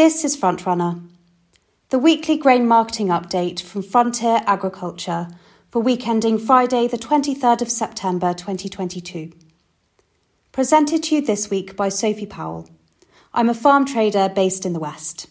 [0.00, 1.06] This is Frontrunner,
[1.90, 5.28] the weekly grain marketing update from Frontier Agriculture
[5.70, 9.30] for week ending Friday, the 23rd of September 2022.
[10.52, 12.70] Presented to you this week by Sophie Powell.
[13.34, 15.26] I'm a farm trader based in the West.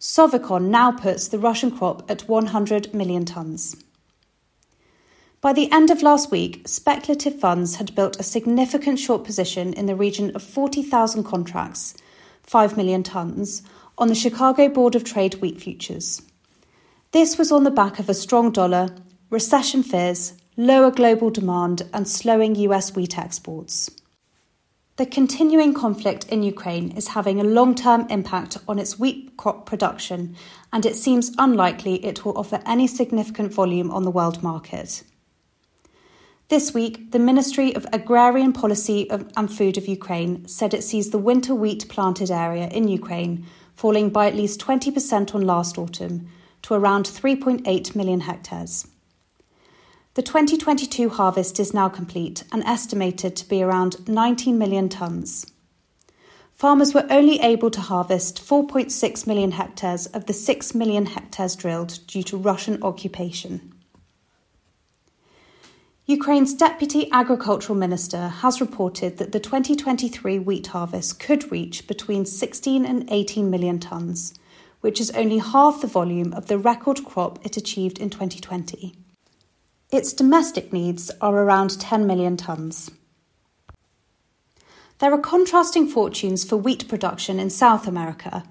[0.00, 3.82] SovEcon now puts the Russian crop at 100 million tonnes.
[5.40, 9.86] By the end of last week, speculative funds had built a significant short position in
[9.86, 11.94] the region of 40,000 contracts,
[12.42, 13.62] 5 million tonnes,
[13.96, 16.22] on the Chicago Board of Trade wheat futures.
[17.12, 18.90] This was on the back of a strong dollar,
[19.30, 23.90] recession fears, lower global demand, and slowing US wheat exports.
[24.98, 29.64] The continuing conflict in Ukraine is having a long term impact on its wheat crop
[29.64, 30.34] production,
[30.72, 35.04] and it seems unlikely it will offer any significant volume on the world market.
[36.48, 41.18] This week, the Ministry of Agrarian Policy and Food of Ukraine said it sees the
[41.18, 46.28] winter wheat planted area in Ukraine falling by at least 20% on last autumn
[46.62, 48.88] to around 3.8 million hectares.
[50.18, 55.48] The 2022 harvest is now complete and estimated to be around 19 million tonnes.
[56.52, 62.00] Farmers were only able to harvest 4.6 million hectares of the 6 million hectares drilled
[62.08, 63.72] due to Russian occupation.
[66.06, 72.84] Ukraine's Deputy Agricultural Minister has reported that the 2023 wheat harvest could reach between 16
[72.84, 74.36] and 18 million tonnes,
[74.80, 78.96] which is only half the volume of the record crop it achieved in 2020.
[79.90, 82.90] Its domestic needs are around 10 million tonnes.
[84.98, 88.44] There are contrasting fortunes for wheat production in South America.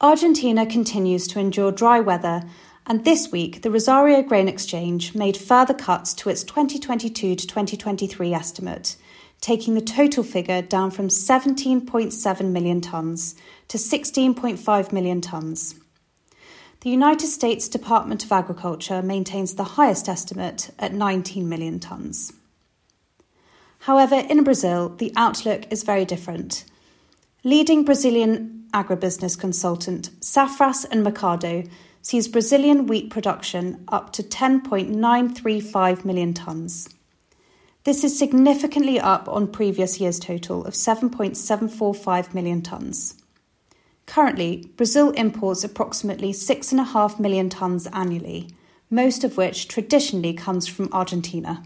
[0.00, 2.44] Argentina continues to endure dry weather,
[2.86, 8.32] and this week the Rosario Grain Exchange made further cuts to its 2022 to 2023
[8.32, 8.96] estimate,
[9.42, 13.34] taking the total figure down from 17.7 million tonnes
[13.68, 15.78] to 16.5 million tonnes.
[16.84, 22.30] The United States Department of Agriculture maintains the highest estimate at 19 million tonnes.
[23.78, 26.66] However, in Brazil, the outlook is very different.
[27.42, 31.62] Leading Brazilian agribusiness consultant Safras and Mercado
[32.02, 36.92] sees Brazilian wheat production up to 10.935 million tonnes.
[37.84, 43.14] This is significantly up on previous year's total of 7.745 million tonnes.
[44.06, 48.50] Currently, Brazil imports approximately 6.5 million tonnes annually,
[48.90, 51.62] most of which traditionally comes from Argentina.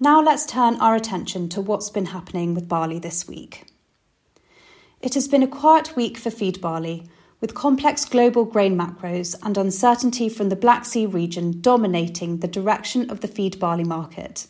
[0.00, 3.66] Now let's turn our attention to what's been happening with barley this week.
[5.00, 7.08] It has been a quiet week for feed barley,
[7.40, 13.10] with complex global grain macros and uncertainty from the Black Sea region dominating the direction
[13.10, 14.46] of the feed barley market.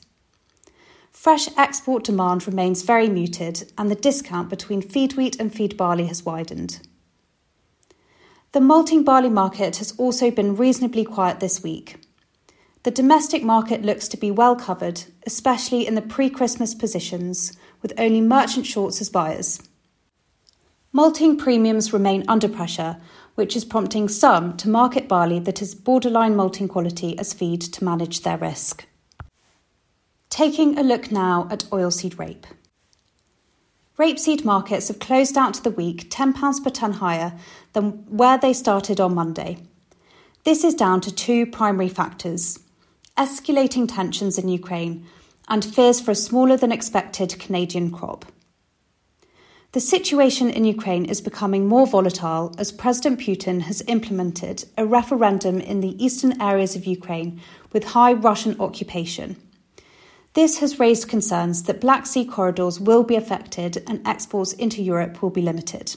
[1.14, 6.06] Fresh export demand remains very muted, and the discount between feed wheat and feed barley
[6.06, 6.80] has widened.
[8.52, 11.96] The malting barley market has also been reasonably quiet this week.
[12.82, 17.94] the domestic market looks to be well covered, especially in the pre Christmas positions, with
[17.96, 19.62] only merchant shorts as buyers.
[20.92, 22.98] Malting premiums remain under pressure,
[23.36, 27.84] which is prompting some to market barley that is borderline malting quality as feed to
[27.84, 28.86] manage their risk.
[30.34, 32.44] Taking a look now at oilseed rape.
[33.96, 37.38] Rapeseed markets have closed out the week £10 per tonne higher
[37.72, 39.58] than where they started on Monday.
[40.42, 42.58] This is down to two primary factors
[43.16, 45.06] escalating tensions in Ukraine,
[45.46, 48.24] and fears for a smaller than expected Canadian crop.
[49.70, 55.60] The situation in Ukraine is becoming more volatile as President Putin has implemented a referendum
[55.60, 57.40] in the eastern areas of Ukraine
[57.72, 59.36] with high Russian occupation.
[60.34, 65.22] This has raised concerns that Black Sea corridors will be affected and exports into Europe
[65.22, 65.94] will be limited.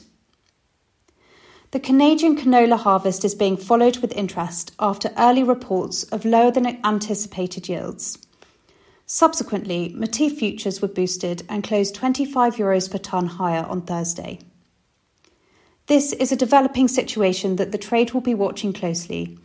[1.72, 6.78] The Canadian canola harvest is being followed with interest after early reports of lower than
[6.84, 8.16] anticipated yields.
[9.06, 14.38] Subsequently, Matif futures were boosted and closed 25 euros per tonne higher on Thursday.
[15.86, 19.38] This is a developing situation that the trade will be watching closely.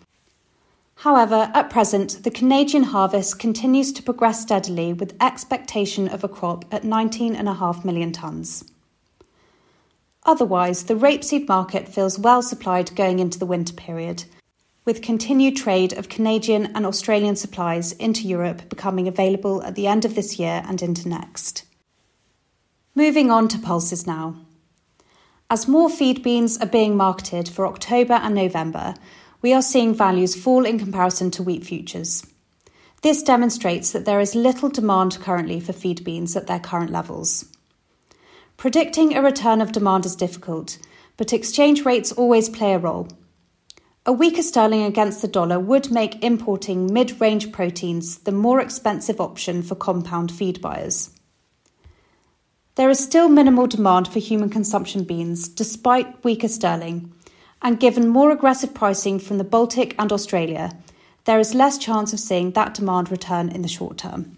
[0.95, 6.65] However, at present, the Canadian harvest continues to progress steadily with expectation of a crop
[6.71, 8.63] at 19.5 million tonnes.
[10.25, 14.23] Otherwise, the rapeseed market feels well supplied going into the winter period,
[14.85, 20.05] with continued trade of Canadian and Australian supplies into Europe becoming available at the end
[20.05, 21.65] of this year and into next.
[22.95, 24.35] Moving on to pulses now.
[25.49, 28.95] As more feed beans are being marketed for October and November,
[29.43, 32.25] we are seeing values fall in comparison to wheat futures.
[33.01, 37.45] This demonstrates that there is little demand currently for feed beans at their current levels.
[38.55, 40.77] Predicting a return of demand is difficult,
[41.17, 43.09] but exchange rates always play a role.
[44.05, 49.19] A weaker sterling against the dollar would make importing mid range proteins the more expensive
[49.19, 51.09] option for compound feed buyers.
[52.75, 57.13] There is still minimal demand for human consumption beans despite weaker sterling,
[57.63, 60.77] and given more aggressive pricing from the Baltic and Australia,
[61.23, 64.37] there is less chance of seeing that demand return in the short term.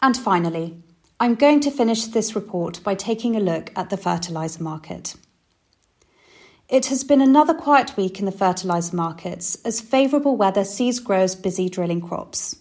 [0.00, 0.76] And finally,
[1.18, 5.16] I'm going to finish this report by taking a look at the fertiliser market.
[6.68, 11.34] It has been another quiet week in the fertiliser markets as favourable weather sees growers
[11.34, 12.56] busy drilling crops.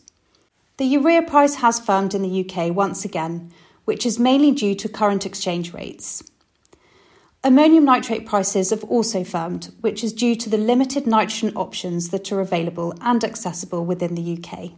[0.78, 3.52] The urea price has firmed in the UK once again,
[3.86, 6.24] which is mainly due to current exchange rates.
[7.44, 12.32] Ammonium nitrate prices have also firmed, which is due to the limited nitrogen options that
[12.32, 14.74] are available and accessible within the UK.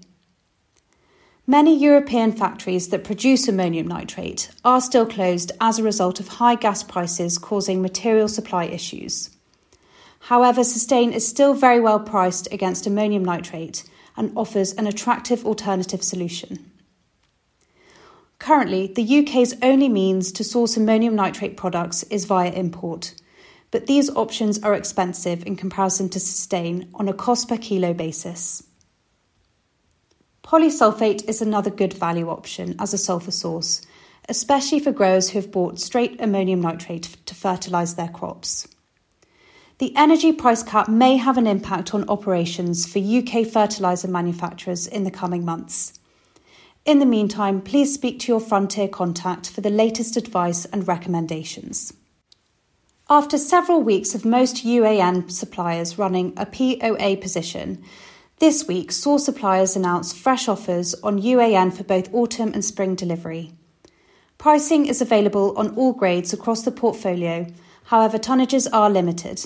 [1.45, 6.55] Many European factories that produce ammonium nitrate are still closed as a result of high
[6.55, 9.29] gas prices causing material supply issues.
[10.21, 13.83] However, Sustain is still very well priced against ammonium nitrate
[14.15, 16.71] and offers an attractive alternative solution.
[18.43, 23.15] Currently, the UK's only means to source ammonium nitrate products is via import,
[23.71, 28.61] but these options are expensive in comparison to Sustain on a cost per kilo basis.
[30.43, 33.81] Polysulfate is another good value option as a sulphur source,
[34.27, 38.67] especially for growers who have bought straight ammonium nitrate to fertilise their crops.
[39.77, 45.05] The energy price cap may have an impact on operations for UK fertiliser manufacturers in
[45.05, 45.97] the coming months.
[46.85, 51.93] In the meantime, please speak to your Frontier contact for the latest advice and recommendations.
[53.09, 57.81] After several weeks of most UAN suppliers running a POA position,
[58.39, 63.53] this week, saw suppliers announce fresh offers on UAN for both autumn and spring delivery.
[64.37, 67.47] Pricing is available on all grades across the portfolio,
[67.85, 69.45] however, tonnages are limited.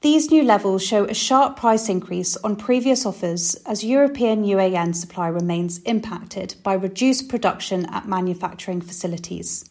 [0.00, 5.26] These new levels show a sharp price increase on previous offers as European UAN supply
[5.26, 9.68] remains impacted by reduced production at manufacturing facilities.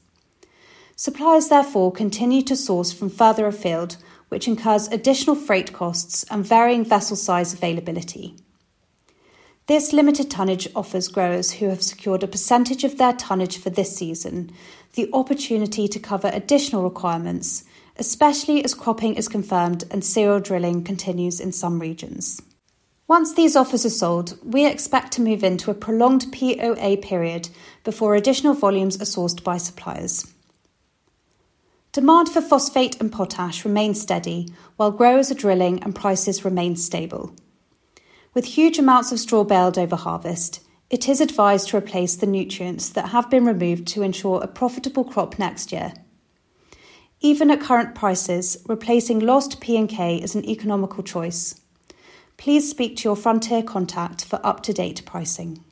[0.97, 3.95] Suppliers therefore continue to source from further afield
[4.27, 8.35] which incurs additional freight costs and varying vessel size availability.
[9.67, 13.95] This limited tonnage offers growers who have secured a percentage of their tonnage for this
[13.95, 14.51] season
[14.95, 17.63] the opportunity to cover additional requirements,
[17.99, 22.41] especially as cropping is confirmed and cereal drilling continues in some regions.
[23.07, 27.47] Once these offers are sold, we expect to move into a prolonged POA period
[27.83, 30.33] before additional volumes are sourced by suppliers.
[31.93, 37.33] Demand for phosphate and potash remains steady, while growers are drilling and prices remain stable.
[38.33, 42.89] With huge amounts of straw baled over harvest, it is advised to replace the nutrients
[42.89, 45.93] that have been removed to ensure a profitable crop next year.
[47.19, 51.59] Even at current prices, replacing lost P and K is an economical choice.
[52.37, 55.63] please speak to your Frontier contact for up to date pricing.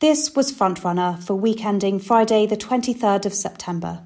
[0.00, 4.02] This was Frontrunner for week ending Friday, the 23rd of September.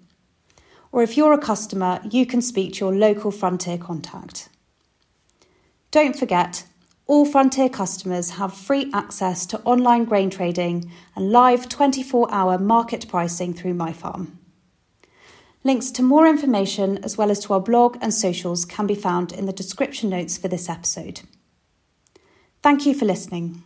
[0.92, 4.48] Or if you're a customer, you can speak to your local Frontier contact.
[5.90, 6.64] Don't forget,
[7.06, 13.08] all Frontier customers have free access to online grain trading and live 24 hour market
[13.08, 14.32] pricing through MyFarm.
[15.62, 19.32] Links to more information, as well as to our blog and socials, can be found
[19.32, 21.22] in the description notes for this episode.
[22.62, 23.62] Thank you for listening.